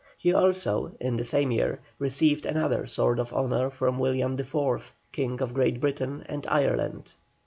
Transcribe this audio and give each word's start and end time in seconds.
He 0.17 0.33
also 0.33 0.93
in 0.99 1.17
the 1.17 1.23
same 1.23 1.51
year 1.51 1.79
received 1.99 2.47
another 2.47 2.87
sword 2.87 3.19
of 3.19 3.31
honour 3.31 3.69
from 3.69 3.99
William 3.99 4.33
IV., 4.33 4.95
King 5.11 5.39
of 5.43 5.53
Great 5.53 5.79
Britain 5.79 6.23
and 6.27 6.43
Ireland. 6.49 7.13